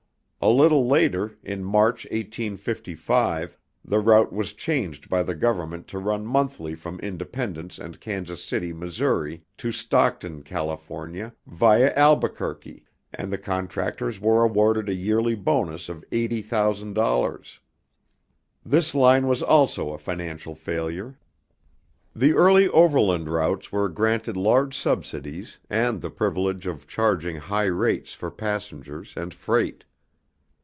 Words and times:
A 0.43 0.49
little 0.49 0.87
later, 0.87 1.37
in 1.43 1.63
March 1.63 2.05
1855, 2.05 3.55
the 3.85 3.99
route 3.99 4.33
was 4.33 4.53
changed 4.53 5.07
by 5.07 5.21
the 5.21 5.35
Government 5.35 5.85
to 5.89 5.99
run 5.99 6.25
monthly 6.25 6.73
from 6.73 6.99
Independence 7.01 7.77
and 7.77 7.99
Kansas 7.99 8.43
City, 8.43 8.73
Missouri, 8.73 9.43
to 9.59 9.71
Stockton, 9.71 10.41
California, 10.41 11.35
via 11.45 11.93
Albuquerque, 11.93 12.87
and 13.13 13.31
the 13.31 13.37
contractors 13.37 14.19
were 14.19 14.43
awarded 14.43 14.89
a 14.89 14.95
yearly 14.95 15.35
bonus 15.35 15.89
of 15.89 16.03
$80,000.00 16.11 17.59
This 18.65 18.95
line 18.95 19.27
was 19.27 19.43
also 19.43 19.91
a 19.93 19.99
financial 19.99 20.55
failure. 20.55 21.19
The 22.15 22.33
early 22.33 22.67
overland 22.69 23.29
routes 23.29 23.71
were 23.71 23.89
granted 23.89 24.35
large 24.35 24.75
subsidies 24.75 25.59
and 25.69 26.01
the 26.01 26.09
privilege 26.09 26.65
of 26.65 26.87
charging 26.87 27.35
high 27.35 27.65
rates 27.69 28.15
for 28.15 28.31
passengers 28.31 29.13
and 29.15 29.35
freight. 29.35 29.83